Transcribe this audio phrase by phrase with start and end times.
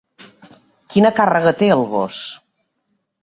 [0.93, 2.23] Quina càrrega té el gos?